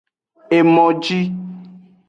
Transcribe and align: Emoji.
Emoji. 0.57 1.19